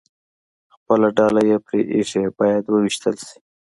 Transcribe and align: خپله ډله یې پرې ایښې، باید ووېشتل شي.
خپله 0.75 1.07
ډله 1.17 1.41
یې 1.49 1.57
پرې 1.65 1.79
ایښې، 1.93 2.23
باید 2.39 2.63
ووېشتل 2.67 3.15
شي. 3.25 3.37